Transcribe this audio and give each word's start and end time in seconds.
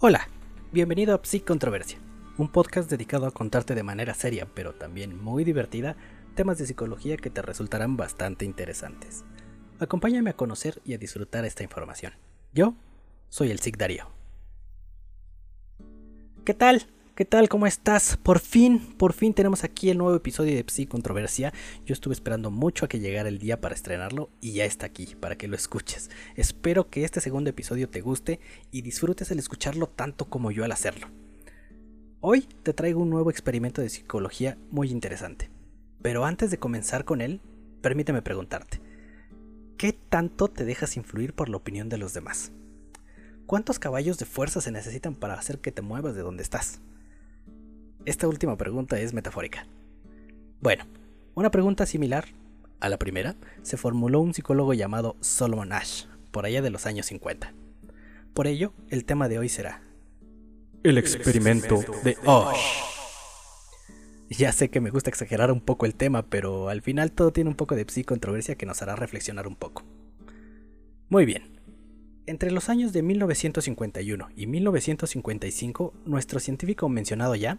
Hola, 0.00 0.28
bienvenido 0.70 1.12
a 1.12 1.20
Psic 1.24 1.44
Controversia, 1.44 1.98
un 2.36 2.52
podcast 2.52 2.88
dedicado 2.88 3.26
a 3.26 3.32
contarte 3.32 3.74
de 3.74 3.82
manera 3.82 4.14
seria, 4.14 4.46
pero 4.54 4.72
también 4.72 5.20
muy 5.20 5.42
divertida, 5.42 5.96
temas 6.36 6.56
de 6.56 6.66
psicología 6.66 7.16
que 7.16 7.30
te 7.30 7.42
resultarán 7.42 7.96
bastante 7.96 8.44
interesantes. 8.44 9.24
Acompáñame 9.80 10.30
a 10.30 10.36
conocer 10.36 10.80
y 10.84 10.94
a 10.94 10.98
disfrutar 10.98 11.44
esta 11.44 11.64
información. 11.64 12.12
Yo 12.54 12.74
soy 13.28 13.50
el 13.50 13.58
Psic 13.58 13.76
Darío. 13.76 14.06
¿Qué 16.44 16.54
tal? 16.54 16.86
¿Qué 17.18 17.24
tal? 17.24 17.48
¿Cómo 17.48 17.66
estás? 17.66 18.16
Por 18.16 18.38
fin, 18.38 18.78
por 18.96 19.12
fin 19.12 19.34
tenemos 19.34 19.64
aquí 19.64 19.90
el 19.90 19.98
nuevo 19.98 20.14
episodio 20.14 20.54
de 20.54 20.64
Psi 20.64 20.86
Controversia. 20.86 21.52
Yo 21.84 21.92
estuve 21.92 22.14
esperando 22.14 22.52
mucho 22.52 22.84
a 22.84 22.88
que 22.88 23.00
llegara 23.00 23.28
el 23.28 23.40
día 23.40 23.60
para 23.60 23.74
estrenarlo 23.74 24.30
y 24.40 24.52
ya 24.52 24.64
está 24.64 24.86
aquí, 24.86 25.16
para 25.18 25.36
que 25.36 25.48
lo 25.48 25.56
escuches. 25.56 26.10
Espero 26.36 26.90
que 26.90 27.02
este 27.02 27.20
segundo 27.20 27.50
episodio 27.50 27.88
te 27.88 28.02
guste 28.02 28.38
y 28.70 28.82
disfrutes 28.82 29.32
el 29.32 29.40
escucharlo 29.40 29.88
tanto 29.88 30.26
como 30.26 30.52
yo 30.52 30.62
al 30.62 30.70
hacerlo. 30.70 31.08
Hoy 32.20 32.46
te 32.62 32.72
traigo 32.72 33.00
un 33.00 33.10
nuevo 33.10 33.32
experimento 33.32 33.82
de 33.82 33.88
psicología 33.88 34.56
muy 34.70 34.92
interesante. 34.92 35.50
Pero 36.00 36.24
antes 36.24 36.52
de 36.52 36.58
comenzar 36.58 37.04
con 37.04 37.20
él, 37.20 37.40
permíteme 37.82 38.22
preguntarte, 38.22 38.80
¿qué 39.76 39.92
tanto 39.92 40.46
te 40.46 40.64
dejas 40.64 40.96
influir 40.96 41.34
por 41.34 41.48
la 41.48 41.56
opinión 41.56 41.88
de 41.88 41.98
los 41.98 42.14
demás? 42.14 42.52
¿Cuántos 43.46 43.80
caballos 43.80 44.18
de 44.18 44.24
fuerza 44.24 44.60
se 44.60 44.70
necesitan 44.70 45.16
para 45.16 45.34
hacer 45.34 45.58
que 45.58 45.72
te 45.72 45.82
muevas 45.82 46.14
de 46.14 46.22
donde 46.22 46.44
estás? 46.44 46.80
Esta 48.04 48.28
última 48.28 48.56
pregunta 48.56 48.98
es 48.98 49.12
metafórica. 49.12 49.66
Bueno, 50.60 50.86
una 51.34 51.50
pregunta 51.50 51.86
similar 51.86 52.26
a 52.80 52.88
la 52.88 52.98
primera 52.98 53.36
se 53.62 53.76
formuló 53.76 54.20
un 54.20 54.34
psicólogo 54.34 54.72
llamado 54.72 55.16
Solomon 55.20 55.72
Ash, 55.72 56.06
por 56.30 56.46
allá 56.46 56.62
de 56.62 56.70
los 56.70 56.86
años 56.86 57.06
50. 57.06 57.52
Por 58.34 58.46
ello, 58.46 58.72
el 58.88 59.04
tema 59.04 59.28
de 59.28 59.38
hoy 59.38 59.48
será 59.48 59.82
El 60.82 60.96
experimento 60.98 61.80
de 62.04 62.16
Ash. 62.26 62.82
Ya 64.30 64.52
sé 64.52 64.68
que 64.68 64.80
me 64.80 64.90
gusta 64.90 65.10
exagerar 65.10 65.50
un 65.50 65.60
poco 65.60 65.86
el 65.86 65.94
tema, 65.94 66.22
pero 66.22 66.68
al 66.68 66.82
final 66.82 67.12
todo 67.12 67.32
tiene 67.32 67.50
un 67.50 67.56
poco 67.56 67.74
de 67.74 67.84
psi 67.88 68.04
controversia 68.04 68.56
que 68.56 68.66
nos 68.66 68.82
hará 68.82 68.94
reflexionar 68.94 69.48
un 69.48 69.56
poco. 69.56 69.84
Muy 71.08 71.24
bien, 71.24 71.57
entre 72.28 72.50
los 72.50 72.68
años 72.68 72.92
de 72.92 73.02
1951 73.02 74.28
y 74.36 74.46
1955, 74.46 75.94
nuestro 76.04 76.40
científico 76.40 76.88
mencionado 76.88 77.34
ya 77.34 77.58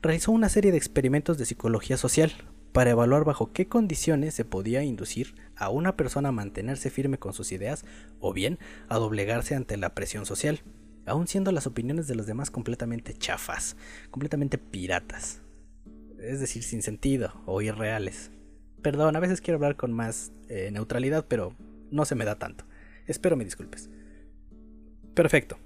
realizó 0.00 0.30
una 0.30 0.48
serie 0.48 0.70
de 0.70 0.78
experimentos 0.78 1.38
de 1.38 1.46
psicología 1.46 1.96
social 1.96 2.32
para 2.72 2.90
evaluar 2.90 3.24
bajo 3.24 3.52
qué 3.52 3.66
condiciones 3.66 4.34
se 4.34 4.44
podía 4.44 4.84
inducir 4.84 5.34
a 5.56 5.70
una 5.70 5.96
persona 5.96 6.28
a 6.28 6.32
mantenerse 6.32 6.90
firme 6.90 7.18
con 7.18 7.32
sus 7.32 7.50
ideas 7.50 7.84
o 8.20 8.32
bien 8.32 8.58
a 8.88 8.96
doblegarse 8.96 9.54
ante 9.54 9.76
la 9.76 9.94
presión 9.94 10.24
social, 10.24 10.60
aun 11.04 11.26
siendo 11.26 11.50
las 11.50 11.66
opiniones 11.66 12.06
de 12.06 12.14
los 12.14 12.26
demás 12.26 12.50
completamente 12.50 13.12
chafas, 13.14 13.76
completamente 14.10 14.56
piratas, 14.58 15.40
es 16.20 16.38
decir, 16.38 16.62
sin 16.62 16.82
sentido 16.82 17.32
o 17.44 17.60
irreales. 17.60 18.30
Perdón, 18.82 19.16
a 19.16 19.20
veces 19.20 19.40
quiero 19.40 19.56
hablar 19.56 19.74
con 19.74 19.92
más 19.92 20.30
eh, 20.48 20.70
neutralidad, 20.70 21.24
pero 21.26 21.54
no 21.90 22.04
se 22.04 22.14
me 22.14 22.24
da 22.24 22.36
tanto. 22.36 22.66
Espero 23.06 23.36
me 23.36 23.44
disculpes. 23.44 23.88
Perfecto. 25.16 25.56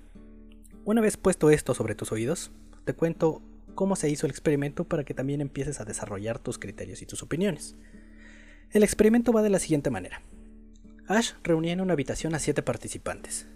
Una 0.85 1.01
vez 1.01 1.17
puesto 1.17 1.51
esto 1.51 1.75
sobre 1.75 1.97
tus 1.97 2.13
oídos, 2.13 2.53
te 2.85 2.95
cuento 2.95 3.43
cómo 3.75 3.97
se 3.97 4.09
hizo 4.09 4.27
el 4.27 4.31
experimento 4.31 4.85
para 4.85 5.03
que 5.03 5.13
también 5.13 5.41
empieces 5.41 5.81
a 5.81 5.85
desarrollar 5.85 6.39
tus 6.39 6.57
criterios 6.57 7.03
y 7.03 7.07
tus 7.07 7.25
opiniones. 7.25 7.75
El 8.71 8.85
experimento 8.85 9.33
va 9.33 9.43
de 9.43 9.51
la 9.51 9.59
siguiente 9.59 9.91
manera. 9.91 10.23
Ash 11.09 11.33
reunía 11.43 11.73
en 11.73 11.81
una 11.81 11.95
habitación 11.95 12.37
a 12.37 12.39
siete 12.39 12.63
participantes. 12.63 13.49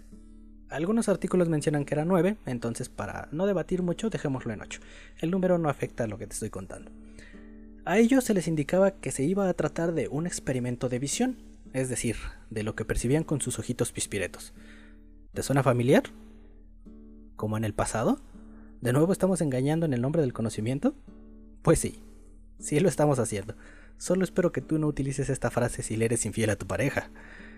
Algunos 0.67 1.07
artículos 1.07 1.47
mencionan 1.47 1.85
que 1.85 1.93
eran 1.93 2.09
nueve, 2.09 2.35
entonces 2.45 2.89
para 2.89 3.29
no 3.31 3.45
debatir 3.45 3.81
mucho 3.81 4.09
dejémoslo 4.09 4.51
en 4.51 4.63
ocho. 4.63 4.81
El 5.19 5.31
número 5.31 5.57
no 5.59 5.69
afecta 5.69 6.03
a 6.03 6.07
lo 6.07 6.17
que 6.17 6.27
te 6.27 6.33
estoy 6.33 6.49
contando. 6.49 6.91
A 7.85 7.99
ellos 7.99 8.25
se 8.25 8.33
les 8.33 8.49
indicaba 8.49 8.91
que 8.91 9.13
se 9.13 9.23
iba 9.23 9.47
a 9.47 9.53
tratar 9.53 9.93
de 9.93 10.09
un 10.09 10.27
experimento 10.27 10.89
de 10.89 10.99
visión, 10.99 11.37
es 11.71 11.87
decir, 11.87 12.17
de 12.49 12.63
lo 12.63 12.75
que 12.75 12.83
percibían 12.83 13.23
con 13.23 13.39
sus 13.39 13.59
ojitos 13.59 13.93
pispiretos. 13.93 14.53
¿Te 15.35 15.43
suena 15.43 15.63
familiar? 15.63 16.03
¿Como 17.35 17.57
en 17.57 17.65
el 17.65 17.73
pasado? 17.73 18.21
¿De 18.79 18.93
nuevo 18.93 19.11
estamos 19.11 19.41
engañando 19.41 19.85
en 19.85 19.93
el 19.93 20.01
nombre 20.01 20.21
del 20.21 20.31
conocimiento? 20.31 20.95
Pues 21.61 21.77
sí, 21.77 22.01
sí 22.57 22.79
lo 22.79 22.87
estamos 22.87 23.19
haciendo. 23.19 23.53
Solo 23.97 24.23
espero 24.23 24.53
que 24.53 24.61
tú 24.61 24.79
no 24.79 24.87
utilices 24.87 25.29
esta 25.29 25.51
frase 25.51 25.83
si 25.83 25.97
le 25.97 26.05
eres 26.05 26.25
infiel 26.25 26.51
a 26.51 26.55
tu 26.55 26.67
pareja. 26.67 27.09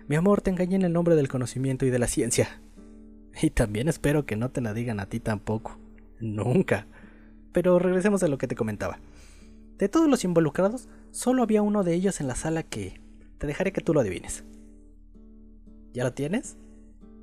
Mi 0.08 0.16
amor, 0.16 0.40
te 0.40 0.50
engañé 0.50 0.74
en 0.74 0.82
el 0.82 0.92
nombre 0.92 1.14
del 1.14 1.28
conocimiento 1.28 1.86
y 1.86 1.90
de 1.90 2.00
la 2.00 2.08
ciencia. 2.08 2.60
Y 3.40 3.50
también 3.50 3.86
espero 3.86 4.26
que 4.26 4.34
no 4.34 4.50
te 4.50 4.60
la 4.60 4.74
digan 4.74 4.98
a 4.98 5.06
ti 5.06 5.20
tampoco. 5.20 5.78
Nunca. 6.18 6.88
Pero 7.52 7.78
regresemos 7.78 8.24
a 8.24 8.28
lo 8.28 8.38
que 8.38 8.48
te 8.48 8.56
comentaba. 8.56 8.98
De 9.78 9.88
todos 9.88 10.08
los 10.08 10.24
involucrados, 10.24 10.88
solo 11.12 11.44
había 11.44 11.62
uno 11.62 11.84
de 11.84 11.94
ellos 11.94 12.20
en 12.20 12.26
la 12.26 12.34
sala 12.34 12.64
que... 12.64 13.00
Te 13.38 13.46
dejaré 13.46 13.72
que 13.72 13.82
tú 13.82 13.94
lo 13.94 14.00
adivines. 14.00 14.42
¿Ya 15.92 16.02
lo 16.02 16.12
tienes? 16.12 16.56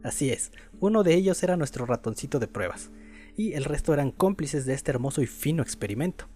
Así 0.06 0.30
es, 0.30 0.52
uno 0.80 1.02
de 1.02 1.16
ellos 1.16 1.42
era 1.42 1.58
nuestro 1.58 1.88
ratoncito 1.88 2.38
de 2.38 2.48
pruebas, 2.48 2.92
y 3.36 3.54
el 3.54 3.64
resto 3.64 3.92
eran 3.92 4.12
cómplices 4.12 4.68
de 4.68 4.76
este 4.76 4.92
hermoso 4.92 5.24
y 5.24 5.26
fino 5.26 5.64
experimento. 5.64 6.28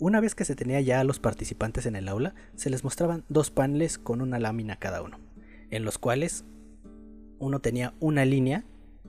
Una 0.00 0.20
vez 0.20 0.34
que 0.34 0.44
se 0.44 0.54
tenía 0.54 0.78
ya 0.82 1.00
a 1.00 1.04
los 1.04 1.18
participantes 1.18 1.86
en 1.86 1.96
el 1.96 2.08
aula, 2.08 2.34
se 2.56 2.68
les 2.68 2.84
mostraban 2.84 3.24
dos 3.30 3.50
paneles 3.50 3.96
con 3.96 4.20
una 4.20 4.38
lámina 4.38 4.76
cada 4.76 5.00
uno, 5.00 5.18
en 5.70 5.82
los 5.86 5.96
cuales 5.96 6.44
uno 7.38 7.60
tenía 7.60 7.94
una 8.00 8.26
línea 8.26 8.66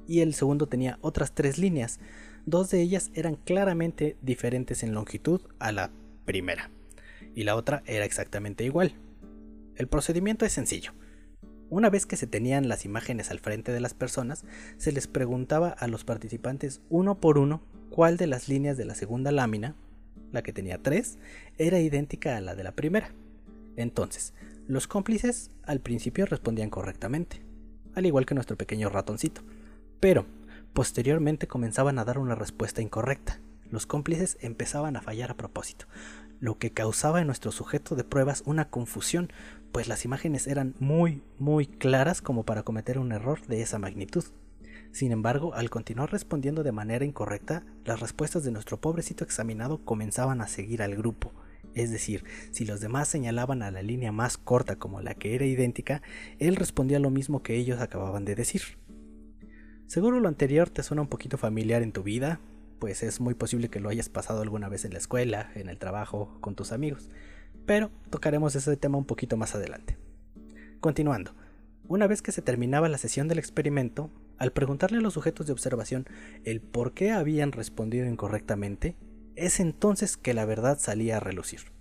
y 0.07 0.21
el 0.21 0.35
segundo 0.35 0.67
tenía 0.67 0.97
otras 1.01 1.35
tres 1.35 1.57
líneas. 1.57 1.99
Dos 2.45 2.69
de 2.69 2.79
ellas 2.79 3.11
eran 3.13 3.35
claramente 3.35 4.15
diferentes 4.21 4.83
en 4.83 4.93
longitud 4.93 5.41
a 5.59 5.73
la 5.73 5.91
primera, 6.23 6.71
y 7.35 7.43
la 7.43 7.57
otra 7.57 7.83
era 7.85 8.05
exactamente 8.05 8.63
igual. 8.63 8.93
El 9.75 9.89
procedimiento 9.89 10.45
es 10.45 10.53
sencillo. 10.53 10.93
Una 11.69 11.91
vez 11.91 12.07
que 12.07 12.17
se 12.17 12.25
tenían 12.25 12.67
las 12.67 12.83
imágenes 12.85 13.29
al 13.29 13.39
frente 13.39 13.71
de 13.71 13.79
las 13.79 13.93
personas, 13.93 14.43
se 14.77 14.91
les 14.91 15.05
preguntaba 15.07 15.69
a 15.69 15.87
los 15.87 16.03
participantes 16.03 16.81
uno 16.89 17.19
por 17.19 17.37
uno 17.37 17.61
cuál 17.91 18.17
de 18.17 18.25
las 18.25 18.49
líneas 18.49 18.75
de 18.75 18.85
la 18.85 18.95
segunda 18.95 19.31
lámina, 19.31 19.75
la 20.31 20.41
que 20.41 20.51
tenía 20.51 20.81
tres, 20.81 21.19
era 21.59 21.79
idéntica 21.79 22.37
a 22.37 22.41
la 22.41 22.55
de 22.55 22.63
la 22.63 22.71
primera. 22.71 23.13
Entonces, 23.75 24.33
los 24.67 24.87
cómplices 24.87 25.51
al 25.63 25.79
principio 25.79 26.25
respondían 26.25 26.71
correctamente, 26.71 27.41
al 27.93 28.07
igual 28.07 28.25
que 28.25 28.35
nuestro 28.35 28.57
pequeño 28.57 28.89
ratoncito, 28.89 29.41
pero 29.99 30.25
posteriormente 30.73 31.47
comenzaban 31.47 31.99
a 31.99 32.05
dar 32.05 32.17
una 32.17 32.35
respuesta 32.35 32.81
incorrecta. 32.81 33.39
Los 33.69 33.85
cómplices 33.85 34.37
empezaban 34.41 34.95
a 34.95 35.01
fallar 35.01 35.29
a 35.29 35.37
propósito, 35.37 35.85
lo 36.39 36.57
que 36.57 36.71
causaba 36.71 37.21
en 37.21 37.27
nuestro 37.27 37.51
sujeto 37.51 37.95
de 37.95 38.03
pruebas 38.03 38.43
una 38.45 38.69
confusión, 38.69 39.31
pues 39.71 39.87
las 39.87 40.05
imágenes 40.05 40.47
eran 40.47 40.75
muy, 40.79 41.21
muy 41.37 41.67
claras 41.67 42.21
como 42.21 42.43
para 42.43 42.63
cometer 42.63 42.97
un 42.97 43.11
error 43.11 43.45
de 43.47 43.61
esa 43.61 43.79
magnitud. 43.79 44.23
Sin 44.91 45.11
embargo, 45.11 45.53
al 45.53 45.69
continuar 45.69 46.11
respondiendo 46.11 46.63
de 46.63 46.71
manera 46.71 47.05
incorrecta, 47.05 47.63
las 47.85 47.99
respuestas 47.99 48.43
de 48.43 48.51
nuestro 48.51 48.81
pobrecito 48.81 49.23
examinado 49.23 49.83
comenzaban 49.85 50.41
a 50.41 50.47
seguir 50.47 50.81
al 50.81 50.95
grupo. 50.95 51.31
Es 51.75 51.91
decir, 51.91 52.23
si 52.51 52.65
los 52.65 52.81
demás 52.81 53.07
señalaban 53.07 53.61
a 53.61 53.69
la 53.69 53.83
línea 53.83 54.11
más 54.11 54.37
corta 54.37 54.77
como 54.77 55.01
la 55.01 55.13
que 55.13 55.35
era 55.35 55.45
idéntica, 55.45 56.01
él 56.39 56.55
respondía 56.55 56.99
lo 56.99 57.11
mismo 57.11 57.43
que 57.43 57.55
ellos 57.55 57.79
acababan 57.79 58.25
de 58.25 58.35
decir. 58.35 58.61
Seguro 59.85 60.19
lo 60.19 60.27
anterior 60.27 60.69
te 60.69 60.83
suena 60.83 61.01
un 61.01 61.07
poquito 61.07 61.37
familiar 61.37 61.83
en 61.83 61.91
tu 61.91 62.03
vida, 62.03 62.39
pues 62.79 63.03
es 63.03 63.19
muy 63.19 63.33
posible 63.33 63.69
que 63.69 63.79
lo 63.79 63.89
hayas 63.89 64.09
pasado 64.09 64.41
alguna 64.41 64.69
vez 64.69 64.85
en 64.85 64.93
la 64.93 64.97
escuela, 64.97 65.51
en 65.55 65.69
el 65.69 65.77
trabajo, 65.77 66.37
con 66.41 66.55
tus 66.55 66.71
amigos, 66.71 67.09
pero 67.65 67.91
tocaremos 68.09 68.55
ese 68.55 68.75
tema 68.77 68.97
un 68.97 69.05
poquito 69.05 69.37
más 69.37 69.53
adelante. 69.53 69.97
Continuando, 70.79 71.35
una 71.87 72.07
vez 72.07 72.21
que 72.21 72.31
se 72.31 72.41
terminaba 72.41 72.89
la 72.89 72.97
sesión 72.97 73.27
del 73.27 73.39
experimento, 73.39 74.09
al 74.37 74.53
preguntarle 74.53 74.99
a 74.99 75.01
los 75.01 75.15
sujetos 75.15 75.47
de 75.47 75.53
observación 75.53 76.05
el 76.45 76.61
por 76.61 76.93
qué 76.93 77.11
habían 77.11 77.51
respondido 77.51 78.07
incorrectamente, 78.07 78.95
es 79.35 79.59
entonces 79.59 80.15
que 80.15 80.33
la 80.33 80.45
verdad 80.45 80.79
salía 80.79 81.17
a 81.17 81.19
relucir, 81.19 81.71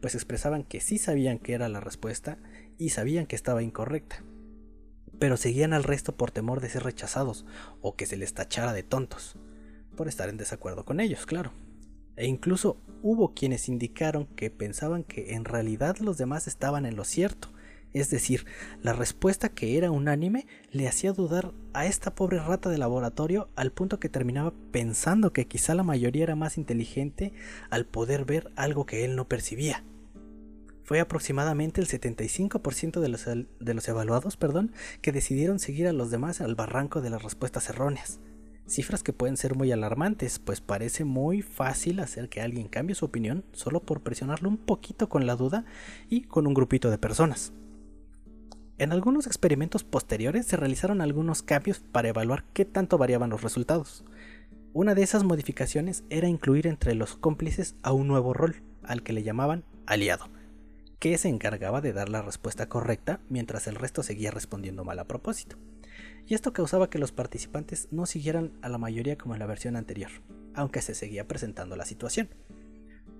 pues 0.00 0.14
expresaban 0.14 0.64
que 0.64 0.80
sí 0.80 0.98
sabían 0.98 1.38
que 1.38 1.54
era 1.54 1.68
la 1.68 1.80
respuesta 1.80 2.38
y 2.78 2.90
sabían 2.90 3.26
que 3.26 3.36
estaba 3.36 3.62
incorrecta, 3.62 4.22
pero 5.18 5.36
seguían 5.36 5.72
al 5.72 5.84
resto 5.84 6.16
por 6.16 6.30
temor 6.30 6.60
de 6.60 6.68
ser 6.68 6.84
rechazados 6.84 7.46
o 7.80 7.96
que 7.96 8.04
se 8.04 8.18
les 8.18 8.34
tachara 8.34 8.74
de 8.74 8.82
tontos 8.82 9.38
por 9.96 10.06
estar 10.06 10.28
en 10.28 10.36
desacuerdo 10.36 10.84
con 10.84 11.00
ellos, 11.00 11.26
claro. 11.26 11.52
E 12.16 12.26
incluso 12.26 12.78
hubo 13.02 13.34
quienes 13.34 13.68
indicaron 13.68 14.26
que 14.26 14.50
pensaban 14.50 15.04
que 15.04 15.34
en 15.34 15.44
realidad 15.44 15.98
los 15.98 16.18
demás 16.18 16.46
estaban 16.46 16.86
en 16.86 16.96
lo 16.96 17.04
cierto. 17.04 17.48
Es 17.92 18.10
decir, 18.10 18.44
la 18.82 18.92
respuesta 18.92 19.48
que 19.48 19.78
era 19.78 19.90
unánime 19.90 20.46
le 20.70 20.88
hacía 20.88 21.12
dudar 21.12 21.52
a 21.72 21.86
esta 21.86 22.14
pobre 22.14 22.38
rata 22.38 22.68
de 22.68 22.78
laboratorio 22.78 23.48
al 23.56 23.72
punto 23.72 23.98
que 23.98 24.08
terminaba 24.08 24.52
pensando 24.70 25.32
que 25.32 25.46
quizá 25.46 25.74
la 25.74 25.82
mayoría 25.82 26.24
era 26.24 26.36
más 26.36 26.58
inteligente 26.58 27.32
al 27.70 27.86
poder 27.86 28.24
ver 28.24 28.50
algo 28.56 28.86
que 28.86 29.04
él 29.04 29.16
no 29.16 29.28
percibía. 29.28 29.84
Fue 30.84 31.00
aproximadamente 31.00 31.80
el 31.80 31.88
75% 31.88 33.00
de 33.00 33.08
los, 33.08 33.24
de 33.24 33.74
los 33.74 33.88
evaluados 33.88 34.36
perdón, 34.36 34.72
que 35.00 35.12
decidieron 35.12 35.58
seguir 35.58 35.88
a 35.88 35.92
los 35.92 36.10
demás 36.10 36.40
al 36.40 36.54
barranco 36.54 37.00
de 37.00 37.10
las 37.10 37.22
respuestas 37.22 37.68
erróneas 37.70 38.20
Cifras 38.66 39.04
que 39.04 39.12
pueden 39.12 39.36
ser 39.36 39.54
muy 39.54 39.70
alarmantes, 39.70 40.40
pues 40.40 40.60
parece 40.60 41.04
muy 41.04 41.40
fácil 41.40 42.00
hacer 42.00 42.28
que 42.28 42.40
alguien 42.40 42.66
cambie 42.66 42.96
su 42.96 43.04
opinión 43.04 43.44
solo 43.52 43.80
por 43.80 44.00
presionarlo 44.00 44.48
un 44.48 44.56
poquito 44.56 45.08
con 45.08 45.24
la 45.24 45.36
duda 45.36 45.64
y 46.08 46.22
con 46.22 46.48
un 46.48 46.54
grupito 46.54 46.90
de 46.90 46.98
personas. 46.98 47.52
En 48.78 48.92
algunos 48.92 49.26
experimentos 49.26 49.84
posteriores 49.84 50.46
se 50.46 50.56
realizaron 50.56 51.00
algunos 51.00 51.42
cambios 51.42 51.78
para 51.78 52.08
evaluar 52.08 52.44
qué 52.52 52.64
tanto 52.64 52.98
variaban 52.98 53.30
los 53.30 53.42
resultados. 53.42 54.04
Una 54.72 54.94
de 54.94 55.02
esas 55.02 55.22
modificaciones 55.22 56.04
era 56.10 56.28
incluir 56.28 56.66
entre 56.66 56.94
los 56.94 57.16
cómplices 57.16 57.76
a 57.82 57.92
un 57.92 58.08
nuevo 58.08 58.34
rol, 58.34 58.62
al 58.82 59.02
que 59.02 59.14
le 59.14 59.22
llamaban 59.22 59.64
aliado, 59.86 60.28
que 60.98 61.16
se 61.16 61.28
encargaba 61.28 61.80
de 61.80 61.92
dar 61.92 62.08
la 62.08 62.20
respuesta 62.20 62.68
correcta 62.68 63.20
mientras 63.30 63.68
el 63.68 63.76
resto 63.76 64.02
seguía 64.02 64.32
respondiendo 64.32 64.84
mal 64.84 64.98
a 64.98 65.04
propósito. 65.04 65.56
Y 66.26 66.34
esto 66.34 66.52
causaba 66.52 66.90
que 66.90 66.98
los 66.98 67.12
participantes 67.12 67.88
no 67.92 68.04
siguieran 68.04 68.52
a 68.60 68.68
la 68.68 68.78
mayoría 68.78 69.16
como 69.16 69.34
en 69.34 69.40
la 69.40 69.46
versión 69.46 69.76
anterior, 69.76 70.10
aunque 70.54 70.82
se 70.82 70.94
seguía 70.94 71.28
presentando 71.28 71.76
la 71.76 71.84
situación. 71.84 72.28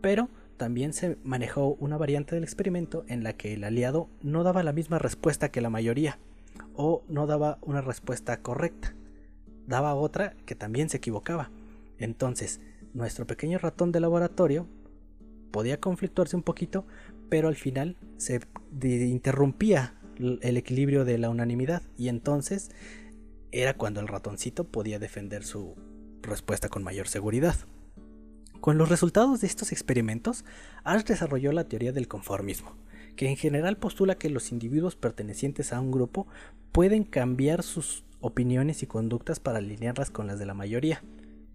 Pero 0.00 0.28
también 0.56 0.92
se 0.92 1.16
manejó 1.22 1.76
una 1.78 1.96
variante 1.96 2.34
del 2.34 2.44
experimento 2.44 3.04
en 3.08 3.22
la 3.22 3.34
que 3.34 3.54
el 3.54 3.64
aliado 3.64 4.08
no 4.22 4.42
daba 4.42 4.62
la 4.62 4.72
misma 4.72 4.98
respuesta 4.98 5.50
que 5.50 5.60
la 5.60 5.70
mayoría, 5.70 6.18
o 6.74 7.04
no 7.08 7.26
daba 7.26 7.58
una 7.62 7.80
respuesta 7.80 8.42
correcta, 8.42 8.94
daba 9.66 9.94
otra 9.94 10.34
que 10.44 10.54
también 10.54 10.88
se 10.88 10.96
equivocaba. 10.96 11.50
Entonces, 11.98 12.60
nuestro 12.92 13.26
pequeño 13.26 13.58
ratón 13.58 13.92
de 13.92 14.00
laboratorio 14.00 14.66
podía 15.52 15.80
conflictuarse 15.80 16.36
un 16.36 16.42
poquito, 16.42 16.86
pero 17.28 17.48
al 17.48 17.56
final 17.56 17.96
se 18.16 18.40
interrumpía 18.82 19.94
el 20.18 20.56
equilibrio 20.56 21.04
de 21.04 21.18
la 21.18 21.30
unanimidad 21.30 21.82
y 21.96 22.08
entonces 22.08 22.70
era 23.52 23.74
cuando 23.74 24.00
el 24.00 24.08
ratoncito 24.08 24.64
podía 24.64 24.98
defender 24.98 25.44
su 25.44 25.74
respuesta 26.22 26.68
con 26.68 26.82
mayor 26.82 27.08
seguridad. 27.08 27.56
Con 28.60 28.78
los 28.78 28.88
resultados 28.88 29.40
de 29.40 29.46
estos 29.46 29.72
experimentos, 29.72 30.44
Ash 30.82 31.04
desarrolló 31.04 31.52
la 31.52 31.64
teoría 31.64 31.92
del 31.92 32.08
conformismo, 32.08 32.76
que 33.14 33.28
en 33.28 33.36
general 33.36 33.76
postula 33.76 34.16
que 34.16 34.30
los 34.30 34.50
individuos 34.50 34.96
pertenecientes 34.96 35.72
a 35.72 35.80
un 35.80 35.92
grupo 35.92 36.26
pueden 36.72 37.04
cambiar 37.04 37.62
sus 37.62 38.04
opiniones 38.20 38.82
y 38.82 38.86
conductas 38.86 39.40
para 39.40 39.58
alinearlas 39.58 40.10
con 40.10 40.26
las 40.26 40.38
de 40.38 40.46
la 40.46 40.54
mayoría, 40.54 41.02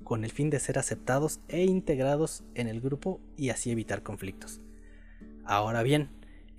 con 0.03 0.23
el 0.23 0.31
fin 0.31 0.49
de 0.49 0.59
ser 0.59 0.79
aceptados 0.79 1.39
e 1.47 1.63
integrados 1.63 2.43
en 2.55 2.67
el 2.67 2.81
grupo 2.81 3.19
y 3.35 3.49
así 3.49 3.71
evitar 3.71 4.03
conflictos. 4.03 4.61
Ahora 5.43 5.83
bien, 5.83 6.09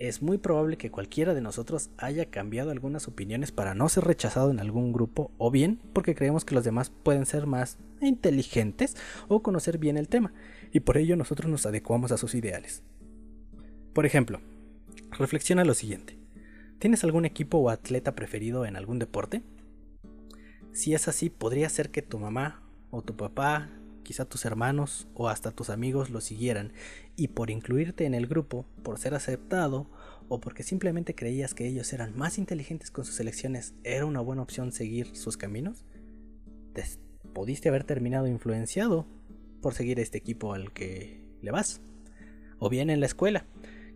es 0.09 0.21
muy 0.21 0.37
probable 0.37 0.77
que 0.77 0.91
cualquiera 0.91 1.33
de 1.33 1.41
nosotros 1.41 1.91
haya 1.97 2.27
cambiado 2.27 2.73
algunas 2.73 3.07
opiniones 3.07 3.53
para 3.53 3.77
no 3.77 3.89
ser 3.89 4.03
rechazado 4.03 4.51
en 4.51 4.59
algún 4.59 4.93
grupo 4.93 5.31
o 5.39 5.53
bien 5.53 5.79
porque 5.93 6.17
creemos 6.17 6.45
que 6.45 6.57
los 6.57 6.65
demás 6.65 6.91
pueden 6.91 7.25
ser 7.25 7.47
más 7.47 7.79
inteligentes 8.01 8.97
o 9.29 9.45
conocer 9.45 9.79
bien 9.79 9.97
el 9.97 10.09
tema 10.09 10.33
y 10.73 10.81
por 10.81 10.97
ello 10.97 11.15
nosotros 11.15 11.49
nos 11.49 11.67
adecuamos 11.67 12.11
a 12.11 12.17
sus 12.17 12.35
ideales. 12.35 12.83
Por 13.93 14.05
ejemplo, 14.05 14.41
reflexiona 15.13 15.65
lo 15.65 15.75
siguiente. 15.75 16.19
¿Tienes 16.81 17.05
algún 17.05 17.25
equipo 17.25 17.59
o 17.59 17.71
atleta 17.71 18.17
preferido 18.17 18.67
en 18.67 18.75
algún 18.75 18.99
deporte? 18.99 19.43
Si 20.73 20.95
es 20.95 21.07
así, 21.07 21.31
podría 21.31 21.69
ser 21.69 21.91
que 21.91 22.03
tu 22.03 22.19
mamá 22.19 22.61
o 22.91 23.03
tu 23.03 23.17
papá, 23.17 23.71
quizá 24.03 24.25
tus 24.25 24.47
hermanos 24.47 25.07
o 25.15 25.29
hasta 25.29 25.53
tus 25.53 25.71
amigos 25.71 26.11
lo 26.11 26.21
siguieran 26.21 26.73
y 27.17 27.29
por 27.29 27.51
incluirte 27.51 28.05
en 28.05 28.15
el 28.15 28.27
grupo, 28.27 28.67
por 28.83 28.99
ser 28.99 29.15
aceptado 29.15 29.87
o 30.29 30.41
porque 30.41 30.63
simplemente 30.63 31.15
creías 31.15 31.55
que 31.55 31.67
ellos 31.67 31.93
eran 31.93 32.17
más 32.17 32.39
inteligentes 32.39 32.91
con 32.91 33.05
sus 33.05 33.21
elecciones, 33.21 33.75
era 33.85 34.07
una 34.07 34.21
buena 34.21 34.43
opción 34.43 34.73
seguir 34.73 35.15
sus 35.15 35.37
caminos? 35.37 35.85
¿Te 36.73 36.85
pudiste 37.33 37.69
haber 37.69 37.85
terminado 37.85 38.27
influenciado 38.27 39.07
por 39.61 39.75
seguir 39.75 40.01
este 40.01 40.19
equipo 40.19 40.55
al 40.55 40.73
que 40.73 41.25
le 41.43 41.51
vas? 41.51 41.81
O 42.59 42.69
bien 42.69 42.91
en 42.91 43.01
la 43.01 43.07
escuela, 43.07 43.45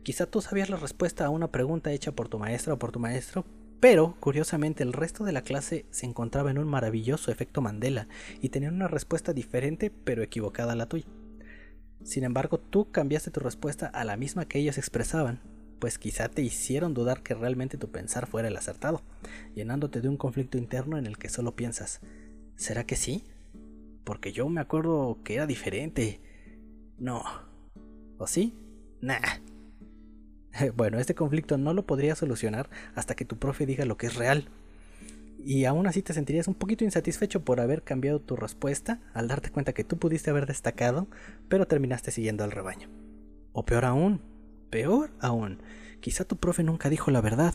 quizá 0.02 0.26
tú 0.26 0.40
sabías 0.40 0.68
la 0.68 0.76
respuesta 0.76 1.24
a 1.24 1.30
una 1.30 1.50
pregunta 1.50 1.92
hecha 1.92 2.12
por 2.12 2.28
tu 2.28 2.38
maestra 2.38 2.74
o 2.74 2.78
por 2.78 2.92
tu 2.92 2.98
maestro, 2.98 3.46
pero, 3.80 4.16
curiosamente, 4.20 4.82
el 4.82 4.92
resto 4.92 5.24
de 5.24 5.32
la 5.32 5.42
clase 5.42 5.86
se 5.90 6.06
encontraba 6.06 6.50
en 6.50 6.58
un 6.58 6.66
maravilloso 6.66 7.30
efecto 7.30 7.60
Mandela 7.60 8.08
y 8.40 8.48
tenían 8.48 8.74
una 8.74 8.88
respuesta 8.88 9.32
diferente 9.32 9.90
pero 9.90 10.22
equivocada 10.22 10.72
a 10.72 10.76
la 10.76 10.86
tuya. 10.86 11.06
Sin 12.06 12.22
embargo, 12.22 12.58
tú 12.58 12.88
cambiaste 12.92 13.32
tu 13.32 13.40
respuesta 13.40 13.88
a 13.88 14.04
la 14.04 14.16
misma 14.16 14.44
que 14.44 14.60
ellos 14.60 14.78
expresaban, 14.78 15.40
pues 15.80 15.98
quizá 15.98 16.28
te 16.28 16.40
hicieron 16.40 16.94
dudar 16.94 17.24
que 17.24 17.34
realmente 17.34 17.78
tu 17.78 17.90
pensar 17.90 18.28
fuera 18.28 18.46
el 18.46 18.56
acertado, 18.56 19.02
llenándote 19.56 20.00
de 20.00 20.08
un 20.08 20.16
conflicto 20.16 20.56
interno 20.56 20.98
en 20.98 21.06
el 21.06 21.18
que 21.18 21.28
solo 21.28 21.56
piensas, 21.56 22.00
¿será 22.54 22.84
que 22.84 22.94
sí? 22.94 23.24
Porque 24.04 24.30
yo 24.32 24.48
me 24.48 24.60
acuerdo 24.60 25.18
que 25.24 25.34
era 25.34 25.48
diferente. 25.48 26.20
No. 26.96 27.24
¿O 28.18 28.28
sí? 28.28 28.54
Nah. 29.00 29.18
bueno, 30.76 31.00
este 31.00 31.16
conflicto 31.16 31.58
no 31.58 31.74
lo 31.74 31.86
podrías 31.86 32.18
solucionar 32.18 32.70
hasta 32.94 33.16
que 33.16 33.24
tu 33.24 33.36
profe 33.36 33.66
diga 33.66 33.84
lo 33.84 33.96
que 33.96 34.06
es 34.06 34.14
real. 34.14 34.48
Y 35.46 35.64
aún 35.64 35.86
así 35.86 36.02
te 36.02 36.12
sentirías 36.12 36.48
un 36.48 36.54
poquito 36.54 36.82
insatisfecho 36.82 37.44
por 37.44 37.60
haber 37.60 37.84
cambiado 37.84 38.18
tu 38.18 38.34
respuesta 38.34 38.98
al 39.14 39.28
darte 39.28 39.50
cuenta 39.52 39.72
que 39.72 39.84
tú 39.84 39.96
pudiste 39.96 40.28
haber 40.28 40.44
destacado, 40.44 41.06
pero 41.48 41.68
terminaste 41.68 42.10
siguiendo 42.10 42.42
al 42.42 42.50
rebaño. 42.50 42.88
O 43.52 43.64
peor 43.64 43.84
aún, 43.84 44.20
peor 44.70 45.12
aún, 45.20 45.62
quizá 46.00 46.24
tu 46.24 46.36
profe 46.36 46.64
nunca 46.64 46.90
dijo 46.90 47.12
la 47.12 47.20
verdad. 47.20 47.54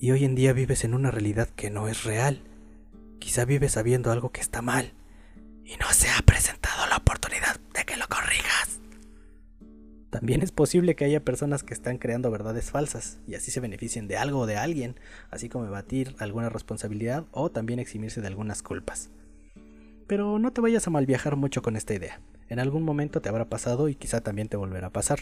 Y 0.00 0.10
hoy 0.12 0.24
en 0.24 0.34
día 0.34 0.54
vives 0.54 0.84
en 0.84 0.94
una 0.94 1.10
realidad 1.10 1.50
que 1.54 1.68
no 1.68 1.86
es 1.86 2.04
real. 2.04 2.40
Quizá 3.18 3.44
vives 3.44 3.72
sabiendo 3.72 4.10
algo 4.10 4.32
que 4.32 4.40
está 4.40 4.62
mal. 4.62 4.94
Y 5.66 5.76
no 5.76 5.92
se 5.92 6.08
ha 6.08 6.22
presentado 6.24 6.86
la 6.86 6.96
oportunidad 6.96 7.60
de 7.74 7.84
que 7.84 7.98
lo 7.98 8.08
corrijas. 8.08 8.71
También 10.12 10.42
es 10.42 10.52
posible 10.52 10.94
que 10.94 11.06
haya 11.06 11.24
personas 11.24 11.62
que 11.62 11.72
están 11.72 11.96
creando 11.96 12.30
verdades 12.30 12.70
falsas 12.70 13.18
y 13.26 13.34
así 13.34 13.50
se 13.50 13.60
beneficien 13.60 14.08
de 14.08 14.18
algo 14.18 14.40
o 14.40 14.46
de 14.46 14.58
alguien, 14.58 14.94
así 15.30 15.48
como 15.48 15.64
evadir 15.64 16.14
alguna 16.18 16.50
responsabilidad 16.50 17.24
o 17.30 17.50
también 17.50 17.78
eximirse 17.78 18.20
de 18.20 18.26
algunas 18.26 18.62
culpas. 18.62 19.08
Pero 20.06 20.38
no 20.38 20.52
te 20.52 20.60
vayas 20.60 20.86
a 20.86 20.90
mal 20.90 21.06
viajar 21.06 21.36
mucho 21.36 21.62
con 21.62 21.76
esta 21.76 21.94
idea. 21.94 22.20
En 22.50 22.58
algún 22.58 22.82
momento 22.82 23.22
te 23.22 23.30
habrá 23.30 23.46
pasado 23.46 23.88
y 23.88 23.94
quizá 23.94 24.20
también 24.20 24.48
te 24.48 24.58
volverá 24.58 24.88
a 24.88 24.92
pasar. 24.92 25.20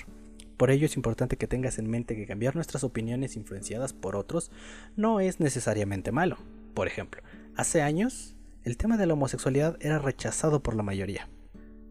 Por 0.57 0.73
ello 0.73 0.87
es 0.87 0.97
importante 0.97 1.37
que 1.37 1.47
tengas 1.47 1.79
en 1.79 1.89
mente 1.89 2.17
que 2.17 2.27
cambiar 2.27 2.57
nuestras 2.57 2.83
opiniones 2.83 3.37
influenciadas 3.37 3.93
por 3.93 4.17
otros 4.17 4.51
no 4.97 5.21
es 5.21 5.39
necesariamente 5.39 6.11
malo. 6.11 6.37
Por 6.75 6.89
ejemplo, 6.89 7.23
hace 7.55 7.81
años 7.81 8.35
el 8.65 8.77
tema 8.77 8.97
de 8.97 9.07
la 9.07 9.15
homosexualidad 9.15 9.77
era 9.79 10.01
rechazado 10.01 10.65
por 10.65 10.75
la 10.75 10.83
mayoría 10.83 11.29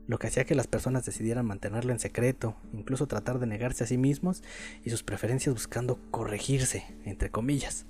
lo 0.10 0.18
que 0.18 0.25
hacía 0.25 0.44
que 0.44 0.56
las 0.56 0.66
personas 0.66 1.06
decidieran 1.06 1.46
mantenerlo 1.46 1.92
en 1.92 2.00
secreto, 2.00 2.56
incluso 2.74 3.06
tratar 3.06 3.38
de 3.38 3.46
negarse 3.46 3.84
a 3.84 3.88
sí 3.88 4.00
mismos 4.00 4.42
y 4.84 4.89
sus 4.89 5.04
preferencias 5.04 5.54
buscando 5.54 6.00
corregirse, 6.10 6.84
entre 7.06 7.30
comillas. 7.30 7.86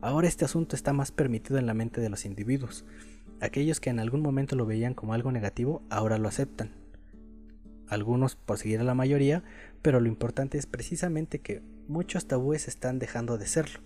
Ahora 0.00 0.28
este 0.28 0.46
asunto 0.46 0.74
está 0.74 0.94
más 0.94 1.12
permitido 1.12 1.58
en 1.58 1.66
la 1.66 1.74
mente 1.74 2.00
de 2.00 2.08
los 2.08 2.24
individuos. 2.24 2.86
Aquellos 3.42 3.80
que 3.80 3.90
en 3.90 4.00
algún 4.00 4.22
momento 4.22 4.56
lo 4.56 4.64
veían 4.64 4.94
como 4.94 5.12
algo 5.12 5.30
negativo, 5.30 5.82
ahora 5.90 6.16
lo 6.16 6.28
aceptan. 6.28 6.70
Algunos 7.86 8.34
por 8.34 8.56
seguir 8.56 8.80
a 8.80 8.84
la 8.84 8.94
mayoría, 8.94 9.44
pero 9.82 10.00
lo 10.00 10.08
importante 10.08 10.56
es 10.56 10.64
precisamente 10.64 11.40
que 11.40 11.60
muchos 11.86 12.26
tabúes 12.26 12.66
están 12.66 12.98
dejando 12.98 13.36
de 13.36 13.46
serlo. 13.46 13.80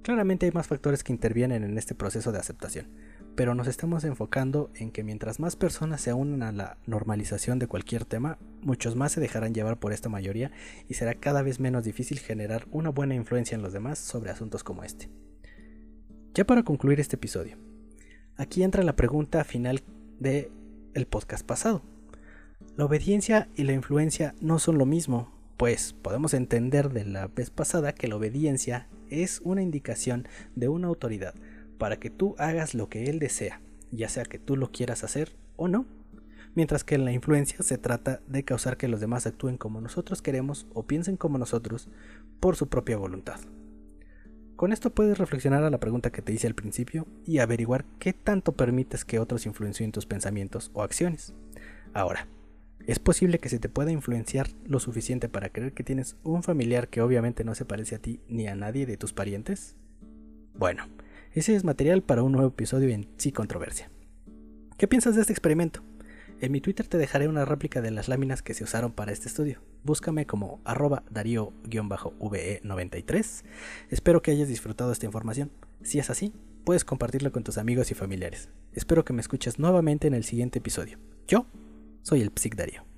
Claramente 0.00 0.46
hay 0.46 0.52
más 0.52 0.66
factores 0.66 1.04
que 1.04 1.12
intervienen 1.12 1.62
en 1.62 1.76
este 1.76 1.94
proceso 1.94 2.32
de 2.32 2.38
aceptación 2.38 2.86
pero 3.34 3.54
nos 3.54 3.66
estamos 3.66 4.04
enfocando 4.04 4.70
en 4.74 4.90
que 4.90 5.02
mientras 5.02 5.40
más 5.40 5.56
personas 5.56 6.00
se 6.00 6.12
unan 6.12 6.42
a 6.42 6.52
la 6.52 6.76
normalización 6.86 7.58
de 7.58 7.66
cualquier 7.66 8.04
tema, 8.04 8.38
muchos 8.60 8.94
más 8.94 9.12
se 9.12 9.20
dejarán 9.20 9.54
llevar 9.54 9.78
por 9.78 9.92
esta 9.92 10.08
mayoría 10.08 10.50
y 10.88 10.94
será 10.94 11.14
cada 11.14 11.42
vez 11.42 11.58
menos 11.58 11.84
difícil 11.84 12.18
generar 12.18 12.66
una 12.70 12.90
buena 12.90 13.14
influencia 13.14 13.54
en 13.54 13.62
los 13.62 13.72
demás 13.72 13.98
sobre 13.98 14.30
asuntos 14.30 14.62
como 14.64 14.84
este. 14.84 15.08
Ya 16.34 16.44
para 16.44 16.62
concluir 16.62 17.00
este 17.00 17.16
episodio, 17.16 17.56
aquí 18.36 18.62
entra 18.62 18.82
la 18.82 18.96
pregunta 18.96 19.44
final 19.44 19.82
de 20.18 20.50
el 20.94 21.06
podcast 21.06 21.46
pasado. 21.46 21.82
La 22.76 22.84
obediencia 22.84 23.48
y 23.56 23.64
la 23.64 23.72
influencia 23.72 24.34
no 24.40 24.58
son 24.58 24.78
lo 24.78 24.86
mismo, 24.86 25.32
pues 25.56 25.94
podemos 25.94 26.34
entender 26.34 26.90
de 26.90 27.04
la 27.04 27.28
vez 27.28 27.50
pasada 27.50 27.94
que 27.94 28.08
la 28.08 28.16
obediencia 28.16 28.88
es 29.10 29.40
una 29.42 29.62
indicación 29.62 30.28
de 30.54 30.68
una 30.68 30.88
autoridad 30.88 31.34
para 31.82 31.98
que 31.98 32.10
tú 32.10 32.36
hagas 32.38 32.74
lo 32.74 32.88
que 32.88 33.06
él 33.10 33.18
desea, 33.18 33.60
ya 33.90 34.08
sea 34.08 34.22
que 34.22 34.38
tú 34.38 34.54
lo 34.54 34.70
quieras 34.70 35.02
hacer 35.02 35.32
o 35.56 35.66
no. 35.66 35.84
Mientras 36.54 36.84
que 36.84 36.94
en 36.94 37.04
la 37.04 37.10
influencia 37.10 37.60
se 37.60 37.76
trata 37.76 38.20
de 38.28 38.44
causar 38.44 38.76
que 38.76 38.86
los 38.86 39.00
demás 39.00 39.26
actúen 39.26 39.56
como 39.56 39.80
nosotros 39.80 40.22
queremos 40.22 40.68
o 40.74 40.84
piensen 40.84 41.16
como 41.16 41.38
nosotros 41.38 41.88
por 42.38 42.54
su 42.54 42.68
propia 42.68 42.98
voluntad. 42.98 43.40
Con 44.54 44.72
esto 44.72 44.94
puedes 44.94 45.18
reflexionar 45.18 45.64
a 45.64 45.70
la 45.70 45.80
pregunta 45.80 46.12
que 46.12 46.22
te 46.22 46.32
hice 46.32 46.46
al 46.46 46.54
principio 46.54 47.08
y 47.26 47.38
averiguar 47.38 47.84
qué 47.98 48.12
tanto 48.12 48.52
permites 48.52 49.04
que 49.04 49.18
otros 49.18 49.44
influencien 49.44 49.90
tus 49.90 50.06
pensamientos 50.06 50.70
o 50.74 50.84
acciones. 50.84 51.34
Ahora, 51.94 52.28
¿es 52.86 53.00
posible 53.00 53.40
que 53.40 53.48
se 53.48 53.58
te 53.58 53.68
pueda 53.68 53.90
influenciar 53.90 54.46
lo 54.66 54.78
suficiente 54.78 55.28
para 55.28 55.48
creer 55.48 55.72
que 55.72 55.82
tienes 55.82 56.14
un 56.22 56.44
familiar 56.44 56.86
que 56.86 57.02
obviamente 57.02 57.42
no 57.42 57.56
se 57.56 57.64
parece 57.64 57.96
a 57.96 57.98
ti 57.98 58.20
ni 58.28 58.46
a 58.46 58.54
nadie 58.54 58.86
de 58.86 58.96
tus 58.96 59.12
parientes? 59.12 59.74
Bueno, 60.54 60.86
ese 61.34 61.56
es 61.56 61.64
material 61.64 62.02
para 62.02 62.22
un 62.22 62.32
nuevo 62.32 62.48
episodio 62.48 62.90
en 62.90 63.08
Sí 63.16 63.32
Controversia. 63.32 63.90
¿Qué 64.76 64.86
piensas 64.86 65.14
de 65.14 65.22
este 65.22 65.32
experimento? 65.32 65.82
En 66.40 66.52
mi 66.52 66.60
Twitter 66.60 66.86
te 66.86 66.98
dejaré 66.98 67.26
una 67.28 67.46
réplica 67.46 67.80
de 67.80 67.90
las 67.90 68.08
láminas 68.08 68.42
que 68.42 68.52
se 68.52 68.64
usaron 68.64 68.92
para 68.92 69.12
este 69.12 69.28
estudio. 69.28 69.62
Búscame 69.82 70.26
como 70.26 70.60
arroba 70.64 71.04
darío-ve93. 71.10 73.44
Espero 73.88 74.20
que 74.20 74.32
hayas 74.32 74.48
disfrutado 74.48 74.92
esta 74.92 75.06
información. 75.06 75.50
Si 75.82 75.98
es 75.98 76.10
así, 76.10 76.34
puedes 76.64 76.84
compartirlo 76.84 77.32
con 77.32 77.44
tus 77.44 77.56
amigos 77.58 77.90
y 77.92 77.94
familiares. 77.94 78.50
Espero 78.72 79.04
que 79.04 79.14
me 79.14 79.22
escuches 79.22 79.58
nuevamente 79.58 80.06
en 80.08 80.14
el 80.14 80.24
siguiente 80.24 80.58
episodio. 80.58 80.98
Yo 81.26 81.46
soy 82.02 82.20
el 82.20 82.30
Psic 82.34 82.56
Darío. 82.56 82.91